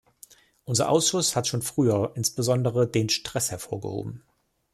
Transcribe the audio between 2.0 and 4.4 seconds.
insbesondere den Streß hervorgehoben.